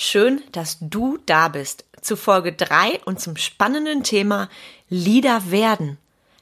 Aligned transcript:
Schön, 0.00 0.44
dass 0.52 0.78
du 0.80 1.18
da 1.26 1.48
bist 1.48 1.84
zu 2.00 2.16
Folge 2.16 2.52
3 2.52 3.00
und 3.04 3.18
zum 3.18 3.36
spannenden 3.36 4.04
Thema 4.04 4.48
Leader 4.88 5.50
werden. 5.50 5.98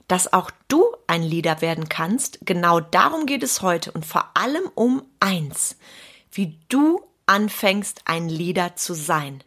Dass 0.08 0.30
auch 0.30 0.50
du 0.68 0.84
ein 1.06 1.22
Leader 1.22 1.62
werden 1.62 1.88
kannst, 1.88 2.38
genau 2.42 2.80
darum 2.80 3.24
geht 3.24 3.42
es 3.42 3.62
heute 3.62 3.92
und 3.92 4.04
vor 4.04 4.28
allem 4.34 4.64
um 4.74 5.02
eins, 5.20 5.78
wie 6.30 6.58
du 6.68 7.00
anfängst, 7.24 8.02
ein 8.04 8.28
Leader 8.28 8.76
zu 8.76 8.92
sein. 8.92 9.42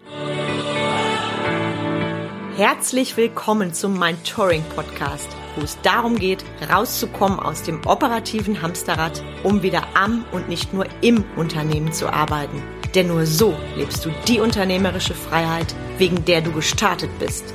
Herzlich 2.57 3.16
willkommen 3.16 3.76
zum 3.76 4.00
Mind 4.00 4.28
Touring 4.28 4.64
Podcast, 4.76 5.30
wo 5.55 5.62
es 5.62 5.80
darum 5.84 6.18
geht, 6.18 6.44
rauszukommen 6.68 7.39
aus 7.39 7.62
dem 7.62 7.86
operativen 7.86 8.64
Hamsterrad, 8.64 9.21
um 9.44 9.62
wieder 9.62 9.84
am 9.94 10.26
und 10.32 10.50
nicht 10.50 10.73
nur 10.73 10.88
im 11.02 11.23
Unternehmen 11.36 11.94
zu 11.94 12.12
arbeiten. 12.12 12.64
Denn 12.96 13.08
nur 13.08 13.26
so 13.26 13.56
lebst 13.76 14.04
du 14.04 14.10
die 14.28 14.40
unternehmerische 14.40 15.14
Freiheit, 15.14 15.76
wegen 15.98 16.26
der 16.26 16.41
du 16.41 16.52
gestartet 16.52 17.12
bist. 17.20 17.46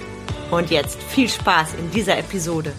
Und 0.50 0.70
jetzt 0.70 1.02
viel 1.02 1.28
Spaß 1.28 1.74
in 1.74 1.91
dieser 1.91 2.16
Episode. 2.18 2.72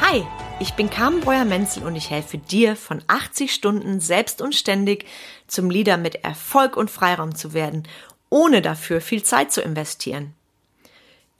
Hi, 0.00 0.24
ich 0.60 0.74
bin 0.74 0.88
Carmen 0.88 1.20
Breuer-Menzel 1.20 1.84
und 1.84 1.96
ich 1.96 2.10
helfe 2.10 2.38
dir, 2.38 2.76
von 2.76 3.02
80 3.08 3.52
Stunden 3.52 4.00
selbst 4.00 4.40
und 4.40 4.54
ständig 4.54 5.06
zum 5.48 5.70
Leader 5.70 5.96
mit 5.96 6.24
Erfolg 6.24 6.76
und 6.76 6.90
Freiraum 6.90 7.34
zu 7.34 7.52
werden, 7.52 7.88
ohne 8.28 8.62
dafür 8.62 9.00
viel 9.00 9.24
Zeit 9.24 9.50
zu 9.50 9.60
investieren. 9.60 10.34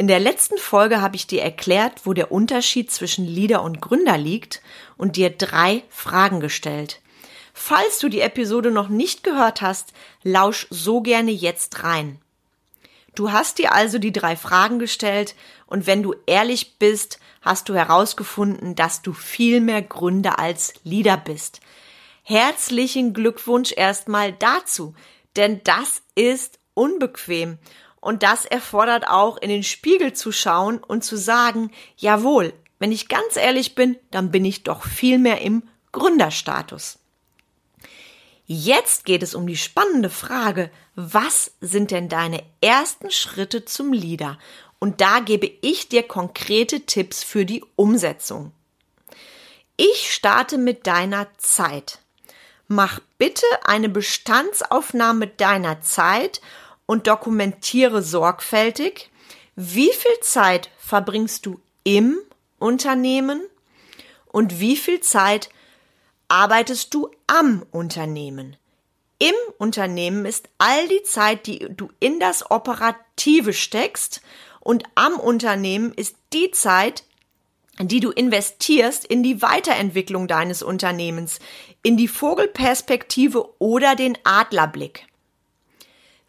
In 0.01 0.07
der 0.07 0.19
letzten 0.19 0.57
Folge 0.57 1.03
habe 1.03 1.17
ich 1.17 1.27
dir 1.27 1.43
erklärt, 1.43 2.07
wo 2.07 2.15
der 2.15 2.33
Unterschied 2.33 2.91
zwischen 2.91 3.27
Leader 3.27 3.61
und 3.61 3.83
Gründer 3.83 4.17
liegt 4.17 4.63
und 4.97 5.17
dir 5.17 5.29
drei 5.29 5.83
Fragen 5.91 6.41
gestellt. 6.41 7.03
Falls 7.53 7.99
du 7.99 8.09
die 8.09 8.23
Episode 8.23 8.71
noch 8.71 8.89
nicht 8.89 9.23
gehört 9.23 9.61
hast, 9.61 9.93
lausch 10.23 10.67
so 10.71 11.03
gerne 11.03 11.33
jetzt 11.33 11.85
rein. 11.85 12.19
Du 13.15 13.31
hast 13.31 13.59
dir 13.59 13.75
also 13.75 13.99
die 13.99 14.11
drei 14.11 14.37
Fragen 14.37 14.79
gestellt 14.79 15.35
und 15.67 15.87
wenn 15.87 16.03
du 16.03 16.15
ehrlich 16.25 16.79
bist, 16.79 17.21
hast 17.43 17.69
du 17.69 17.75
herausgefunden, 17.75 18.75
dass 18.75 19.03
du 19.03 19.13
viel 19.13 19.61
mehr 19.61 19.83
Gründer 19.83 20.39
als 20.39 20.73
Leader 20.83 21.19
bist. 21.19 21.61
Herzlichen 22.23 23.13
Glückwunsch 23.13 23.75
erstmal 23.77 24.33
dazu, 24.33 24.95
denn 25.37 25.61
das 25.63 26.01
ist 26.15 26.59
unbequem 26.73 27.59
und 28.01 28.23
das 28.23 28.45
erfordert 28.45 29.07
auch, 29.07 29.37
in 29.37 29.51
den 29.51 29.63
Spiegel 29.63 30.13
zu 30.13 30.33
schauen 30.33 30.79
und 30.79 31.05
zu 31.05 31.17
sagen, 31.17 31.71
jawohl, 31.97 32.53
wenn 32.79 32.93
ich 32.93 33.09
ganz 33.09 33.37
ehrlich 33.37 33.75
bin, 33.75 33.97
dann 34.11 34.31
bin 34.31 34.45
ich 34.45 34.63
doch 34.63 34.85
viel 34.85 35.19
mehr 35.19 35.43
im 35.43 35.63
Gründerstatus. 35.93 36.99
Jetzt 38.47 39.05
geht 39.05 39.23
es 39.23 39.35
um 39.35 39.47
die 39.47 39.57
spannende 39.57 40.11
Frage, 40.11 40.71
was 40.97 41.53
sind 41.61 41.91
denn 41.91 42.09
deine 42.09 42.43
ersten 42.61 43.11
Schritte 43.11 43.65
zum 43.65 43.93
Leader? 43.93 44.39
Und 44.79 45.01
da 45.01 45.21
gebe 45.21 45.49
ich 45.61 45.89
dir 45.89 46.03
konkrete 46.03 46.81
Tipps 46.81 47.23
für 47.23 47.45
die 47.45 47.63
Umsetzung. 47.77 48.53
Ich 49.77 50.13
starte 50.13 50.59
mit 50.59 50.87
deiner 50.87 51.29
Zeit. 51.37 52.01
Mach 52.67 53.01
bitte 53.19 53.47
eine 53.65 53.89
Bestandsaufnahme 53.89 55.27
deiner 55.27 55.81
Zeit 55.83 56.41
und 56.91 57.07
dokumentiere 57.07 58.03
sorgfältig, 58.03 59.11
wie 59.55 59.93
viel 59.93 60.21
Zeit 60.23 60.71
verbringst 60.77 61.47
du 61.47 61.61
im 61.85 62.19
Unternehmen 62.59 63.43
und 64.27 64.59
wie 64.59 64.77
viel 64.77 64.99
Zeit 64.99 65.51
arbeitest 66.27 66.93
du 66.93 67.09
am 67.29 67.65
Unternehmen. 67.71 68.57
Im 69.21 69.37
Unternehmen 69.57 70.25
ist 70.25 70.49
all 70.59 70.89
die 70.89 71.05
Zeit, 71.05 71.47
die 71.47 71.65
du 71.71 71.91
in 72.01 72.19
das 72.19 72.51
Operative 72.51 73.53
steckst 73.53 74.21
und 74.59 74.83
am 74.97 75.13
Unternehmen 75.13 75.93
ist 75.95 76.17
die 76.33 76.51
Zeit, 76.51 77.05
die 77.79 78.01
du 78.01 78.11
investierst 78.11 79.05
in 79.05 79.23
die 79.23 79.43
Weiterentwicklung 79.43 80.27
deines 80.27 80.61
Unternehmens, 80.61 81.39
in 81.85 81.97
die 81.97 82.09
Vogelperspektive 82.09 83.49
oder 83.61 83.95
den 83.95 84.19
Adlerblick 84.25 85.07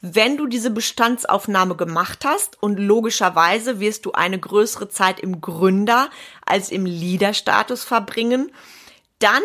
wenn 0.02 0.36
du 0.36 0.48
diese 0.48 0.72
Bestandsaufnahme 0.72 1.76
gemacht 1.76 2.26
hast 2.26 2.62
und 2.62 2.78
logischerweise 2.78 3.80
wirst 3.80 4.06
du 4.06 4.14
eine 4.14 4.40
größere 4.40 4.90
Zeit 4.90 5.20
im 5.20 5.42
Gründer 5.42 6.10
als 6.44 6.72
im 6.72 6.86
Leader-Status 6.86 7.84
verbringen, 7.84 8.52
dann 9.20 9.44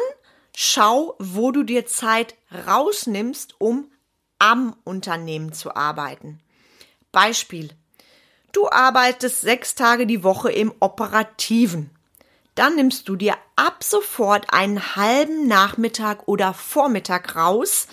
schau, 0.55 1.15
wo 1.19 1.53
du 1.53 1.63
dir 1.63 1.85
Zeit 1.85 2.35
rausnimmst, 2.67 3.57
um 3.59 3.91
am 4.39 4.75
Unternehmen 4.85 5.53
zu 5.53 5.77
arbeiten. 5.77 6.41
Beispiel. 7.13 7.71
Du 8.53 8.71
arbeitest 8.71 9.43
sechs 9.43 9.75
Tage 9.75 10.07
die 10.07 10.25
Woche 10.25 10.51
im 10.51 10.73
Operativen. 10.81 11.91
Dann 12.55 12.77
nimmst 12.77 13.07
du 13.07 13.17
dir 13.17 13.35
ab 13.55 13.85
sofort 13.85 14.55
einen 14.55 14.97
halben 14.97 15.47
Nachmittag 15.47 16.27
oder 16.27 16.55
Vormittag 16.55 17.37
raus, 17.37 17.87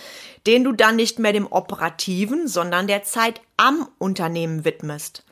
den 0.47 0.63
du 0.63 0.71
dann 0.71 0.95
nicht 0.95 1.19
mehr 1.19 1.33
dem 1.33 1.47
operativen, 1.47 2.47
sondern 2.47 2.87
der 2.87 3.03
Zeit 3.03 3.41
am 3.57 3.87
Unternehmen 3.97 4.65
widmest. 4.65 5.23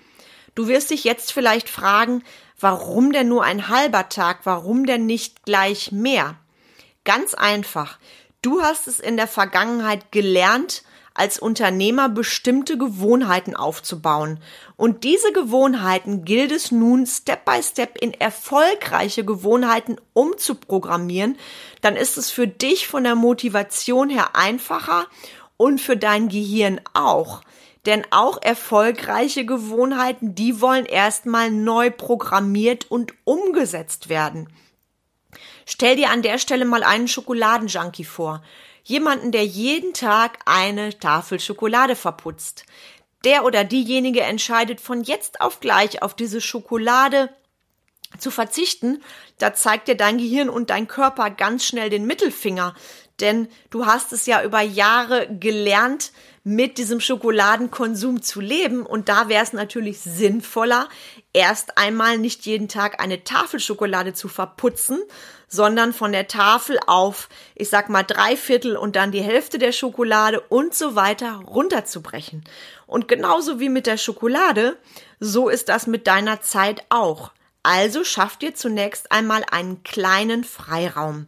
Du 0.55 0.67
wirst 0.67 0.91
dich 0.91 1.03
jetzt 1.03 1.31
vielleicht 1.31 1.69
fragen, 1.69 2.23
warum 2.59 3.11
denn 3.11 3.27
nur 3.27 3.43
ein 3.43 3.67
halber 3.67 4.09
Tag, 4.09 4.39
warum 4.43 4.85
denn 4.85 5.05
nicht 5.05 5.43
gleich 5.45 5.91
mehr? 5.91 6.35
Ganz 7.03 7.33
einfach. 7.33 7.97
Du 8.41 8.61
hast 8.61 8.87
es 8.87 8.99
in 8.99 9.17
der 9.17 9.27
Vergangenheit 9.27 10.11
gelernt, 10.11 10.83
als 11.13 11.39
Unternehmer 11.39 12.09
bestimmte 12.09 12.77
Gewohnheiten 12.77 13.55
aufzubauen. 13.55 14.39
Und 14.77 15.03
diese 15.03 15.31
Gewohnheiten 15.33 16.23
gilt 16.23 16.51
es 16.51 16.71
nun 16.71 17.05
Step 17.05 17.45
by 17.45 17.61
Step 17.61 17.97
in 17.99 18.13
erfolgreiche 18.13 19.25
Gewohnheiten 19.25 19.97
umzuprogrammieren. 20.13 21.37
Dann 21.81 21.95
ist 21.95 22.17
es 22.17 22.31
für 22.31 22.47
dich 22.47 22.87
von 22.87 23.03
der 23.03 23.15
Motivation 23.15 24.09
her 24.09 24.35
einfacher 24.35 25.07
und 25.57 25.81
für 25.81 25.97
dein 25.97 26.29
Gehirn 26.29 26.79
auch. 26.93 27.41
Denn 27.85 28.05
auch 28.11 28.41
erfolgreiche 28.41 29.45
Gewohnheiten, 29.45 30.35
die 30.35 30.61
wollen 30.61 30.85
erstmal 30.85 31.51
neu 31.51 31.89
programmiert 31.89 32.89
und 32.89 33.13
umgesetzt 33.25 34.07
werden. 34.07 34.47
Stell 35.65 35.95
dir 35.95 36.09
an 36.09 36.21
der 36.21 36.37
Stelle 36.37 36.65
mal 36.65 36.83
einen 36.83 37.07
Schokoladenjunkie 37.07 38.03
vor. 38.03 38.43
Jemanden, 38.83 39.31
der 39.31 39.45
jeden 39.45 39.93
Tag 39.93 40.39
eine 40.45 40.97
Tafel 40.97 41.39
Schokolade 41.39 41.95
verputzt. 41.95 42.65
Der 43.23 43.45
oder 43.45 43.63
diejenige 43.63 44.21
entscheidet 44.21 44.81
von 44.81 45.03
jetzt 45.03 45.41
auf 45.41 45.59
gleich 45.59 46.01
auf 46.01 46.15
diese 46.15 46.41
Schokolade 46.41 47.29
zu 48.17 48.31
verzichten, 48.31 49.01
da 49.37 49.53
zeigt 49.53 49.87
dir 49.87 49.95
dein 49.95 50.17
Gehirn 50.17 50.49
und 50.49 50.69
dein 50.69 50.87
Körper 50.87 51.29
ganz 51.29 51.65
schnell 51.65 51.89
den 51.89 52.05
Mittelfinger. 52.05 52.75
Denn 53.19 53.47
du 53.69 53.85
hast 53.85 54.11
es 54.13 54.25
ja 54.25 54.43
über 54.43 54.61
Jahre 54.61 55.27
gelernt, 55.39 56.11
mit 56.43 56.77
diesem 56.77 56.99
Schokoladenkonsum 56.99 58.21
zu 58.21 58.41
leben. 58.41 58.85
Und 58.85 59.09
da 59.09 59.29
wäre 59.29 59.43
es 59.43 59.53
natürlich 59.53 59.99
sinnvoller, 59.99 60.89
erst 61.33 61.77
einmal 61.77 62.17
nicht 62.17 62.45
jeden 62.45 62.67
Tag 62.67 63.01
eine 63.01 63.23
Tafel 63.23 63.59
Schokolade 63.59 64.13
zu 64.13 64.27
verputzen, 64.27 64.99
sondern 65.47 65.93
von 65.93 66.11
der 66.11 66.27
Tafel 66.27 66.79
auf, 66.87 67.29
ich 67.55 67.69
sag 67.69 67.89
mal, 67.89 68.03
drei 68.03 68.37
Viertel 68.37 68.75
und 68.75 68.95
dann 68.95 69.11
die 69.11 69.21
Hälfte 69.21 69.59
der 69.59 69.71
Schokolade 69.71 70.39
und 70.39 70.73
so 70.73 70.95
weiter 70.95 71.41
runterzubrechen. 71.45 72.43
Und 72.87 73.07
genauso 73.07 73.59
wie 73.59 73.69
mit 73.69 73.85
der 73.85 73.97
Schokolade, 73.97 74.77
so 75.19 75.49
ist 75.49 75.69
das 75.69 75.87
mit 75.87 76.07
deiner 76.07 76.41
Zeit 76.41 76.83
auch. 76.89 77.31
Also 77.63 78.03
schaff 78.03 78.37
dir 78.37 78.55
zunächst 78.55 79.11
einmal 79.11 79.45
einen 79.51 79.83
kleinen 79.83 80.43
Freiraum. 80.43 81.27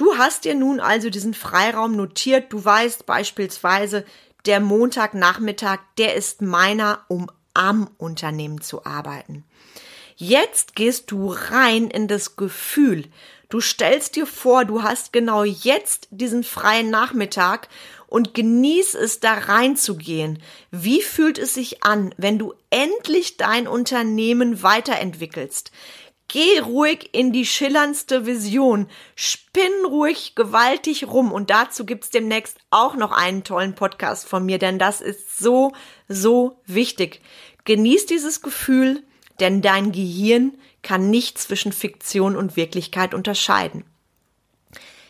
Du 0.00 0.16
hast 0.16 0.46
dir 0.46 0.54
nun 0.54 0.80
also 0.80 1.10
diesen 1.10 1.34
Freiraum 1.34 1.94
notiert. 1.94 2.54
Du 2.54 2.64
weißt 2.64 3.04
beispielsweise, 3.04 4.06
der 4.46 4.58
Montagnachmittag, 4.58 5.80
der 5.98 6.14
ist 6.14 6.40
meiner, 6.40 7.04
um 7.08 7.30
am 7.52 7.90
Unternehmen 7.98 8.62
zu 8.62 8.86
arbeiten. 8.86 9.44
Jetzt 10.16 10.74
gehst 10.74 11.10
du 11.10 11.30
rein 11.30 11.88
in 11.88 12.08
das 12.08 12.36
Gefühl. 12.36 13.08
Du 13.50 13.60
stellst 13.60 14.16
dir 14.16 14.24
vor, 14.24 14.64
du 14.64 14.82
hast 14.82 15.12
genau 15.12 15.44
jetzt 15.44 16.08
diesen 16.10 16.44
freien 16.44 16.88
Nachmittag 16.88 17.68
und 18.06 18.32
genieß 18.32 18.94
es, 18.94 19.20
da 19.20 19.34
reinzugehen. 19.34 20.42
Wie 20.70 21.02
fühlt 21.02 21.38
es 21.38 21.52
sich 21.52 21.82
an, 21.82 22.14
wenn 22.16 22.38
du 22.38 22.54
endlich 22.70 23.36
dein 23.36 23.68
Unternehmen 23.68 24.62
weiterentwickelst? 24.62 25.72
Geh 26.32 26.60
ruhig 26.60 27.08
in 27.10 27.32
die 27.32 27.44
schillerndste 27.44 28.24
Vision. 28.24 28.86
Spinn 29.16 29.84
ruhig 29.84 30.36
gewaltig 30.36 31.08
rum. 31.08 31.32
Und 31.32 31.50
dazu 31.50 31.84
gibt's 31.84 32.10
demnächst 32.10 32.56
auch 32.70 32.94
noch 32.94 33.10
einen 33.10 33.42
tollen 33.42 33.74
Podcast 33.74 34.28
von 34.28 34.46
mir, 34.46 34.58
denn 34.60 34.78
das 34.78 35.00
ist 35.00 35.38
so, 35.38 35.72
so 36.06 36.60
wichtig. 36.66 37.20
Genieß 37.64 38.06
dieses 38.06 38.42
Gefühl, 38.42 39.02
denn 39.40 39.60
dein 39.60 39.90
Gehirn 39.90 40.56
kann 40.84 41.10
nicht 41.10 41.36
zwischen 41.36 41.72
Fiktion 41.72 42.36
und 42.36 42.54
Wirklichkeit 42.54 43.12
unterscheiden. 43.12 43.84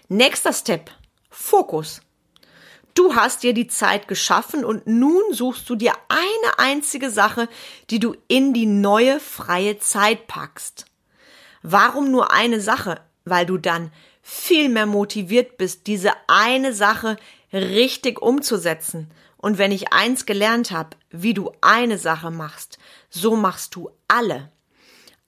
Nächster 0.08 0.54
Step. 0.54 0.90
Fokus. 1.28 2.00
Du 2.94 3.14
hast 3.14 3.42
dir 3.42 3.52
die 3.52 3.68
Zeit 3.68 4.08
geschaffen 4.08 4.64
und 4.64 4.86
nun 4.86 5.22
suchst 5.32 5.68
du 5.68 5.76
dir 5.76 5.92
eine 6.08 6.58
einzige 6.58 7.10
Sache, 7.10 7.46
die 7.90 7.98
du 7.98 8.16
in 8.26 8.54
die 8.54 8.64
neue 8.64 9.20
freie 9.20 9.78
Zeit 9.78 10.26
packst. 10.26 10.86
Warum 11.62 12.10
nur 12.10 12.32
eine 12.32 12.60
Sache? 12.60 13.00
Weil 13.24 13.46
du 13.46 13.58
dann 13.58 13.92
viel 14.22 14.68
mehr 14.68 14.86
motiviert 14.86 15.58
bist, 15.58 15.86
diese 15.86 16.12
eine 16.26 16.72
Sache 16.72 17.16
richtig 17.52 18.20
umzusetzen. 18.20 19.10
Und 19.36 19.58
wenn 19.58 19.72
ich 19.72 19.92
eins 19.92 20.26
gelernt 20.26 20.70
habe, 20.70 20.90
wie 21.10 21.34
du 21.34 21.52
eine 21.60 21.98
Sache 21.98 22.30
machst, 22.30 22.78
so 23.08 23.36
machst 23.36 23.74
du 23.74 23.90
alle. 24.08 24.50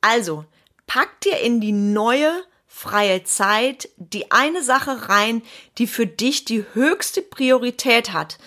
Also, 0.00 0.44
pack 0.87 1.20
dir 1.23 1.38
in 1.38 1.61
die 1.61 1.73
neue 1.73 2.31
freie 2.67 3.23
Zeit 3.23 3.90
die 3.96 4.31
eine 4.31 4.62
Sache 4.62 5.08
rein, 5.08 5.43
die 5.79 5.87
für 5.87 6.06
dich 6.06 6.44
die 6.44 6.64
höchste 6.73 7.23
Priorität 7.23 8.12
hat. 8.12 8.38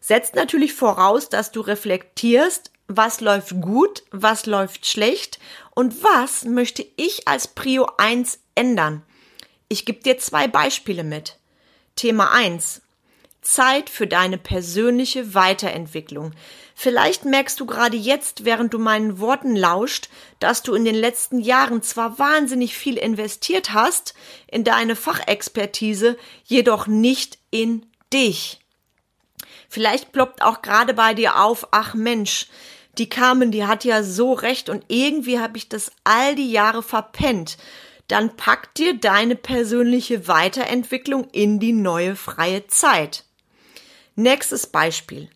Setzt 0.00 0.34
natürlich 0.34 0.74
voraus, 0.74 1.28
dass 1.28 1.50
du 1.50 1.60
reflektierst, 1.60 2.69
was 2.92 3.20
läuft 3.20 3.60
gut, 3.60 4.02
was 4.10 4.46
läuft 4.46 4.84
schlecht 4.84 5.38
und 5.70 6.02
was 6.02 6.44
möchte 6.44 6.84
ich 6.96 7.28
als 7.28 7.46
Prio 7.46 7.88
1 7.98 8.40
ändern. 8.56 9.02
Ich 9.68 9.84
gebe 9.84 10.02
dir 10.02 10.18
zwei 10.18 10.48
Beispiele 10.48 11.04
mit. 11.04 11.38
Thema 11.94 12.32
1. 12.32 12.82
Zeit 13.42 13.88
für 13.88 14.08
deine 14.08 14.38
persönliche 14.38 15.34
Weiterentwicklung. 15.34 16.32
Vielleicht 16.74 17.24
merkst 17.24 17.60
du 17.60 17.66
gerade 17.66 17.96
jetzt, 17.96 18.44
während 18.44 18.74
du 18.74 18.78
meinen 18.80 19.20
Worten 19.20 19.54
lauscht, 19.54 20.08
dass 20.40 20.62
du 20.62 20.74
in 20.74 20.84
den 20.84 20.96
letzten 20.96 21.38
Jahren 21.38 21.82
zwar 21.82 22.18
wahnsinnig 22.18 22.76
viel 22.76 22.96
investiert 22.96 23.72
hast 23.72 24.14
in 24.48 24.64
deine 24.64 24.96
Fachexpertise, 24.96 26.18
jedoch 26.44 26.88
nicht 26.88 27.38
in 27.50 27.86
dich. 28.12 28.60
Vielleicht 29.68 30.10
ploppt 30.10 30.42
auch 30.42 30.62
gerade 30.62 30.94
bei 30.94 31.14
dir 31.14 31.40
auf, 31.40 31.68
ach 31.70 31.94
Mensch, 31.94 32.48
die 33.00 33.08
Carmen, 33.08 33.50
die 33.50 33.66
hat 33.66 33.84
ja 33.84 34.04
so 34.04 34.32
recht 34.32 34.68
und 34.68 34.84
irgendwie 34.86 35.40
habe 35.40 35.56
ich 35.56 35.68
das 35.68 35.90
all 36.04 36.36
die 36.36 36.52
Jahre 36.52 36.84
verpennt 36.84 37.56
dann 38.10 38.34
pack 38.36 38.74
dir 38.74 38.98
deine 38.98 39.36
persönliche 39.36 40.26
Weiterentwicklung 40.26 41.28
in 41.30 41.60
die 41.60 41.72
neue 41.72 42.16
freie 42.16 42.66
Zeit. 42.66 43.24
Nächstes 44.16 44.66
Beispiel. 44.66 45.30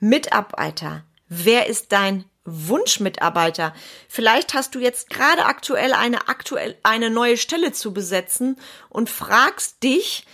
Mitarbeiter. 0.00 1.04
Wer 1.28 1.66
ist 1.66 1.92
dein 1.92 2.24
Wunschmitarbeiter? 2.44 3.72
Vielleicht 4.08 4.54
hast 4.54 4.74
du 4.74 4.80
jetzt 4.80 5.08
gerade 5.08 5.46
aktuell 5.46 5.92
eine 5.92 6.28
aktuell 6.28 6.76
eine 6.82 7.10
neue 7.10 7.36
Stelle 7.36 7.72
zu 7.72 7.94
besetzen 7.94 8.56
und 8.88 9.08
fragst 9.08 9.82
dich, 9.84 10.26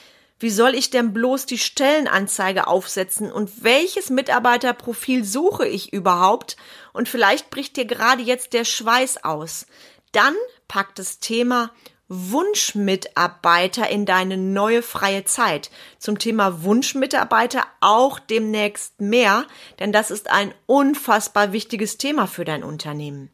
wie 0.42 0.50
soll 0.50 0.74
ich 0.74 0.90
denn 0.90 1.12
bloß 1.12 1.46
die 1.46 1.58
Stellenanzeige 1.58 2.66
aufsetzen 2.66 3.30
und 3.30 3.62
welches 3.62 4.10
Mitarbeiterprofil 4.10 5.24
suche 5.24 5.66
ich 5.66 5.92
überhaupt? 5.92 6.56
Und 6.92 7.08
vielleicht 7.08 7.50
bricht 7.50 7.76
dir 7.76 7.84
gerade 7.84 8.22
jetzt 8.22 8.52
der 8.52 8.64
Schweiß 8.64 9.24
aus. 9.24 9.66
Dann 10.10 10.34
pack 10.66 10.94
das 10.96 11.20
Thema 11.20 11.70
Wunschmitarbeiter 12.08 13.88
in 13.88 14.04
deine 14.04 14.36
neue 14.36 14.82
freie 14.82 15.24
Zeit. 15.24 15.70
Zum 15.98 16.18
Thema 16.18 16.62
Wunschmitarbeiter 16.62 17.64
auch 17.80 18.18
demnächst 18.18 19.00
mehr, 19.00 19.46
denn 19.78 19.92
das 19.92 20.10
ist 20.10 20.28
ein 20.28 20.52
unfassbar 20.66 21.52
wichtiges 21.52 21.98
Thema 21.98 22.26
für 22.26 22.44
dein 22.44 22.64
Unternehmen. 22.64 23.30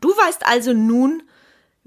Du 0.00 0.10
weißt 0.10 0.46
also 0.46 0.72
nun, 0.72 1.22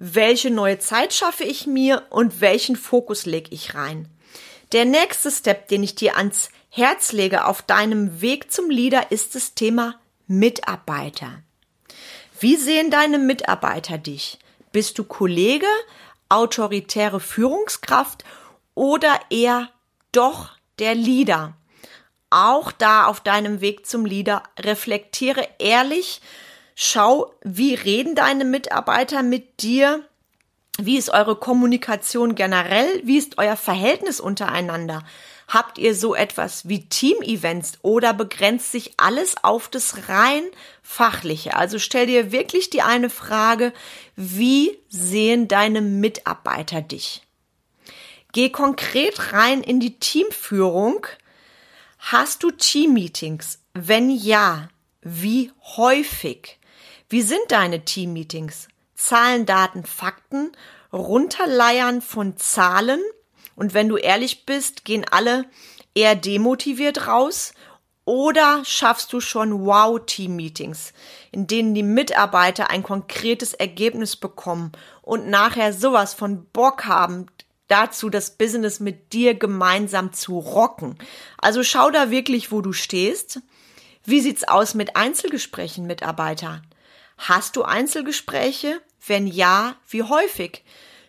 welche 0.04 0.50
neue 0.50 0.80
Zeit 0.80 1.14
schaffe 1.14 1.44
ich 1.44 1.68
mir 1.68 2.08
und 2.10 2.42
welchen 2.42 2.76
Fokus 2.76 3.28
lege 3.28 3.52
ich 3.52 3.76
rein. 3.76 4.10
Der 4.72 4.84
nächste 4.84 5.30
Step, 5.30 5.68
den 5.68 5.84
ich 5.84 5.94
dir 5.94 6.18
ans 6.18 6.50
Herz 6.70 7.12
lege 7.12 7.46
auf 7.46 7.62
deinem 7.62 8.20
Weg 8.20 8.52
zum 8.52 8.72
Leader, 8.72 9.12
ist 9.12 9.36
das 9.36 9.54
Thema 9.54 10.00
Mitarbeiter. 10.26 11.44
Wie 12.40 12.56
sehen 12.56 12.90
deine 12.90 13.20
Mitarbeiter 13.20 14.00
dich? 14.00 14.40
Bist 14.72 14.98
du 14.98 15.04
Kollege, 15.04 15.68
autoritäre 16.30 17.20
Führungskraft 17.20 18.24
oder 18.74 19.20
eher 19.30 19.70
doch 20.12 20.50
der 20.80 20.96
Leader? 20.96 21.54
Auch 22.32 22.72
da 22.72 23.06
auf 23.06 23.20
deinem 23.20 23.62
Weg 23.62 23.86
zum 23.86 24.08
Leader 24.08 24.42
reflektiere 24.58 25.48
ehrlich, 25.60 26.22
schau, 26.76 27.34
wie 27.44 27.74
reden 27.74 28.16
deine 28.16 28.46
Mitarbeiter 28.46 29.24
mit 29.24 29.62
dir? 29.62 30.04
Wie 30.80 30.98
ist 30.98 31.10
eure 31.10 31.36
Kommunikation 31.36 32.36
generell? 32.36 33.02
Wie 33.04 33.18
ist 33.18 33.38
euer 33.38 33.58
Verhältnis 33.58 34.20
untereinander? 34.20 35.04
Habt 35.48 35.78
ihr 35.78 35.96
so 35.96 36.16
etwas 36.16 36.70
wie 36.70 36.88
Team-Events 36.88 37.80
oder 37.82 38.14
begrenzt 38.14 38.72
sich 38.72 38.94
alles 38.96 39.36
auf 39.44 39.68
das 39.68 40.08
rein 40.08 40.44
fachliche? 40.82 41.58
Also 41.58 41.78
stell 41.78 42.08
dir 42.08 42.32
wirklich 42.32 42.70
die 42.70 42.82
eine 42.82 43.10
Frage, 43.10 43.74
wie 44.16 44.80
sehen 44.88 45.50
deine 45.50 45.82
Mitarbeiter 45.82 46.82
dich? 46.82 47.24
Geh 48.32 48.50
konkret 48.50 49.34
rein 49.34 49.62
in 49.62 49.82
die 49.82 50.00
Teamführung. 50.00 51.06
Hast 52.00 52.44
du 52.44 52.52
Team-Meetings? 52.52 53.60
Wenn 53.74 54.10
ja, 54.10 54.70
wie 55.02 55.52
häufig? 55.76 56.60
Wie 57.12 57.22
sind 57.22 57.44
deine 57.50 57.86
Team-Meetings? 57.86 58.68
Zahlen, 58.96 59.46
Daten, 59.46 59.86
Fakten, 59.86 60.52
Runterleiern 60.92 62.02
von 62.02 62.38
Zahlen– 62.38 63.02
und 63.62 63.76
wenn 63.76 63.90
du 63.90 63.98
ehrlich 63.98 64.48
bist, 64.48 64.86
gehen 64.86 65.06
alle 65.12 65.46
eher 65.94 66.16
demotiviert 66.16 67.06
raus 67.06 67.54
oder 68.06 68.64
schaffst 68.66 69.14
du 69.14 69.22
schon 69.22 69.66
Wow-Team-Meetings, 69.66 70.94
in 71.32 71.46
denen 71.46 71.76
die 71.76 71.84
Mitarbeiter 71.84 72.72
ein 72.72 72.82
konkretes 72.82 73.54
Ergebnis 73.54 74.16
bekommen 74.16 74.72
und 75.04 75.30
nachher 75.30 75.74
sowas 75.74 76.16
von 76.16 76.46
Bock 76.46 76.86
haben, 76.86 77.28
dazu 77.68 78.10
das 78.10 78.32
Business 78.32 78.80
mit 78.80 79.14
dir 79.14 79.36
gemeinsam 79.36 80.12
zu 80.12 80.40
rocken. 80.40 80.98
Also 81.38 81.64
schau 81.64 81.92
da 81.92 82.10
wirklich, 82.10 82.52
wo 82.52 82.62
du 82.62 82.74
stehst. 82.74 83.42
Wie 84.04 84.22
sieht's 84.22 84.48
aus 84.48 84.74
mit 84.74 84.96
Einzelgesprächen, 84.96 85.86
Mitarbeiter? 85.86 86.64
Hast 87.22 87.56
du 87.56 87.64
Einzelgespräche? 87.64 88.82
Wenn 89.06 89.26
ja, 89.26 89.76
wie 89.90 90.04
häufig? 90.04 90.64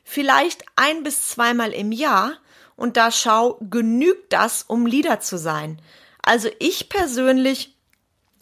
vielleicht 0.05 0.65
ein 0.77 1.03
bis 1.03 1.29
zweimal 1.29 1.73
im 1.73 1.93
Jahr 1.93 2.35
und 2.77 2.97
da 2.97 3.11
schau, 3.11 3.59
genügt 3.71 4.33
das, 4.33 4.63
um 4.63 4.87
Leader 4.87 5.21
zu 5.21 5.39
sein? 5.39 5.81
Also 6.23 6.49
ich 6.59 6.89
persönlich 6.89 7.77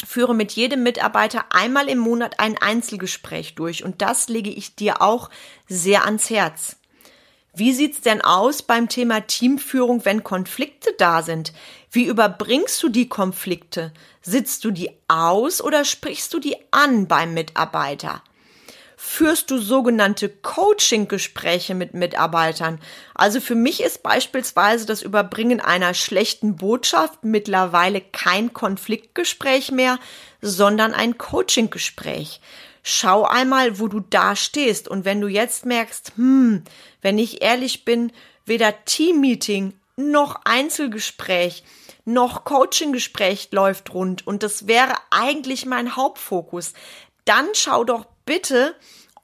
führe 0.04 0.34
mit 0.34 0.52
jedem 0.52 0.82
Mitarbeiter 0.82 1.46
einmal 1.50 1.88
im 1.88 1.98
Monat 1.98 2.40
ein 2.40 2.56
Einzelgespräch 2.58 3.54
durch 3.54 3.84
und 3.84 4.02
das 4.02 4.28
lege 4.28 4.50
ich 4.50 4.74
dir 4.74 5.02
auch 5.02 5.30
sehr 5.68 6.04
ans 6.04 6.30
Herz. 6.30 6.76
Wie 7.52 7.72
sieht's 7.72 8.00
denn 8.00 8.20
aus 8.20 8.62
beim 8.62 8.88
Thema 8.88 9.26
Teamführung, 9.26 10.04
wenn 10.04 10.22
Konflikte 10.22 10.94
da 10.98 11.22
sind? 11.22 11.52
Wie 11.90 12.04
überbringst 12.04 12.82
du 12.82 12.88
die 12.88 13.08
Konflikte? 13.08 13.92
Sitzt 14.22 14.64
du 14.64 14.70
die 14.70 14.90
aus 15.08 15.60
oder 15.60 15.84
sprichst 15.84 16.32
du 16.34 16.38
die 16.38 16.56
an 16.70 17.08
beim 17.08 17.34
Mitarbeiter? 17.34 18.22
führst 19.02 19.50
du 19.50 19.56
sogenannte 19.56 20.28
Coaching-Gespräche 20.28 21.74
mit 21.74 21.94
Mitarbeitern. 21.94 22.78
Also 23.14 23.40
für 23.40 23.54
mich 23.54 23.82
ist 23.82 24.02
beispielsweise 24.02 24.84
das 24.84 25.00
Überbringen 25.00 25.58
einer 25.58 25.94
schlechten 25.94 26.56
Botschaft 26.56 27.24
mittlerweile 27.24 28.02
kein 28.02 28.52
Konfliktgespräch 28.52 29.72
mehr, 29.72 29.98
sondern 30.42 30.92
ein 30.92 31.16
Coaching-Gespräch. 31.16 32.42
Schau 32.82 33.24
einmal, 33.24 33.78
wo 33.78 33.88
du 33.88 34.00
da 34.00 34.36
stehst. 34.36 34.86
Und 34.86 35.06
wenn 35.06 35.22
du 35.22 35.28
jetzt 35.28 35.64
merkst, 35.64 36.12
hm, 36.16 36.62
wenn 37.00 37.16
ich 37.16 37.40
ehrlich 37.40 37.86
bin, 37.86 38.12
weder 38.44 38.84
Team-Meeting 38.84 39.72
noch 39.96 40.40
Einzelgespräch 40.44 41.64
noch 42.04 42.44
Coaching-Gespräch 42.44 43.48
läuft 43.52 43.92
rund 43.94 44.26
und 44.26 44.42
das 44.42 44.66
wäre 44.66 44.94
eigentlich 45.10 45.66
mein 45.66 45.96
Hauptfokus, 45.96 46.72
dann 47.24 47.46
schau 47.54 47.84
doch 47.84 48.06
bitte, 48.24 48.74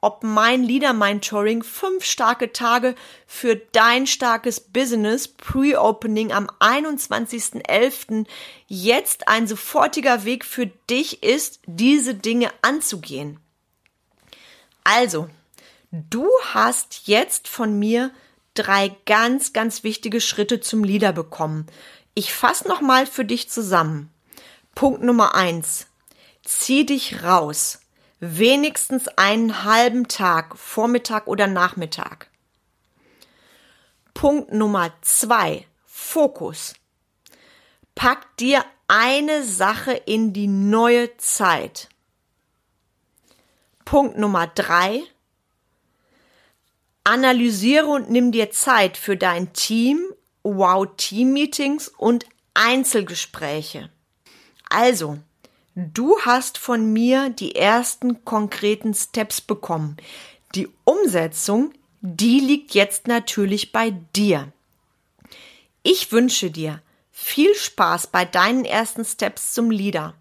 ob 0.00 0.22
mein 0.22 0.62
Leader 0.62 0.92
Mentoring 0.92 1.62
fünf 1.62 2.04
starke 2.04 2.52
Tage 2.52 2.94
für 3.26 3.56
dein 3.56 4.06
starkes 4.06 4.60
Business 4.60 5.26
Pre-Opening 5.26 6.32
am 6.32 6.48
21.11. 6.60 8.26
jetzt 8.68 9.26
ein 9.26 9.46
sofortiger 9.46 10.24
Weg 10.24 10.44
für 10.44 10.66
dich 10.66 11.22
ist, 11.22 11.60
diese 11.66 12.14
Dinge 12.14 12.50
anzugehen. 12.62 13.40
Also, 14.84 15.28
du 15.90 16.28
hast 16.52 17.08
jetzt 17.08 17.48
von 17.48 17.76
mir 17.78 18.12
drei 18.56 18.96
ganz, 19.06 19.52
ganz 19.52 19.84
wichtige 19.84 20.20
Schritte 20.20 20.60
zum 20.60 20.82
Leader 20.82 21.12
bekommen. 21.12 21.66
Ich 22.14 22.32
fasse 22.32 22.66
nochmal 22.66 23.06
für 23.06 23.24
dich 23.24 23.48
zusammen. 23.48 24.10
Punkt 24.74 25.02
Nummer 25.02 25.34
eins. 25.34 25.86
Zieh 26.44 26.84
dich 26.84 27.22
raus 27.22 27.80
wenigstens 28.20 29.08
einen 29.08 29.64
halben 29.64 30.08
Tag, 30.08 30.56
Vormittag 30.56 31.26
oder 31.26 31.46
Nachmittag. 31.46 32.30
Punkt 34.14 34.52
Nummer 34.52 34.92
zwei, 35.02 35.66
Fokus. 35.84 36.74
Pack 37.94 38.36
dir 38.38 38.64
eine 38.88 39.42
Sache 39.42 39.92
in 39.92 40.32
die 40.32 40.46
neue 40.46 41.16
Zeit. 41.18 41.88
Punkt 43.84 44.18
Nummer 44.18 44.46
drei, 44.46 45.02
analysiere 47.06 47.86
und 47.86 48.10
nimm 48.10 48.32
dir 48.32 48.50
Zeit 48.50 48.96
für 48.96 49.16
dein 49.16 49.52
Team, 49.52 50.02
Wow-Team-Meetings 50.42 51.88
und 51.88 52.26
Einzelgespräche. 52.54 53.90
Also, 54.68 55.18
du 55.76 56.18
hast 56.20 56.58
von 56.58 56.92
mir 56.92 57.30
die 57.30 57.54
ersten 57.54 58.24
konkreten 58.24 58.92
Steps 58.92 59.40
bekommen. 59.40 59.96
Die 60.56 60.68
Umsetzung, 60.84 61.72
die 62.00 62.40
liegt 62.40 62.74
jetzt 62.74 63.06
natürlich 63.06 63.70
bei 63.70 63.90
dir. 64.16 64.52
Ich 65.84 66.10
wünsche 66.10 66.50
dir 66.50 66.82
viel 67.12 67.54
Spaß 67.54 68.08
bei 68.08 68.24
deinen 68.24 68.64
ersten 68.64 69.04
Steps 69.04 69.52
zum 69.52 69.70
Leader. 69.70 70.14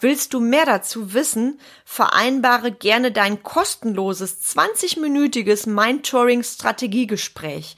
Willst 0.00 0.32
du 0.32 0.38
mehr 0.38 0.64
dazu 0.64 1.12
wissen, 1.12 1.58
vereinbare 1.84 2.70
gerne 2.70 3.10
dein 3.10 3.42
kostenloses 3.42 4.38
20-minütiges 4.42 5.68
Mindtouring 5.68 6.44
Strategiegespräch. 6.44 7.76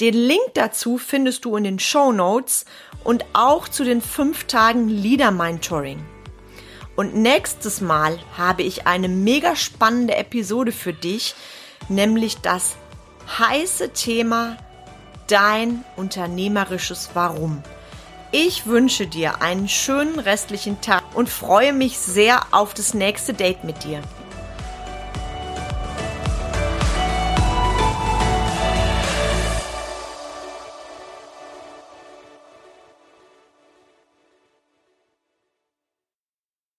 Den 0.00 0.14
Link 0.14 0.54
dazu 0.54 0.96
findest 0.96 1.44
du 1.44 1.56
in 1.56 1.64
den 1.64 1.78
Show 1.78 2.10
Notes 2.10 2.64
und 3.04 3.26
auch 3.34 3.68
zu 3.68 3.84
den 3.84 4.00
fünf 4.00 4.44
Tagen 4.44 4.88
Leader 4.88 5.30
Mindtouring. 5.30 6.02
Und 6.96 7.14
nächstes 7.14 7.82
Mal 7.82 8.18
habe 8.36 8.62
ich 8.62 8.86
eine 8.86 9.08
mega 9.08 9.54
spannende 9.54 10.16
Episode 10.16 10.72
für 10.72 10.94
dich, 10.94 11.34
nämlich 11.90 12.38
das 12.38 12.76
heiße 13.38 13.92
Thema 13.92 14.56
Dein 15.26 15.84
unternehmerisches 15.96 17.10
Warum. 17.12 17.62
Ich 18.30 18.66
wünsche 18.66 19.06
dir 19.06 19.40
einen 19.40 19.68
schönen 19.68 20.18
restlichen 20.18 20.82
Tag 20.82 21.02
und 21.14 21.30
freue 21.30 21.72
mich 21.72 21.98
sehr 21.98 22.42
auf 22.50 22.74
das 22.74 22.92
nächste 22.92 23.32
Date 23.32 23.64
mit 23.64 23.84
dir. 23.84 24.02